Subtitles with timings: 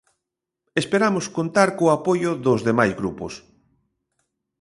[0.81, 3.33] Esperamos contar co apoio dos demais grupos.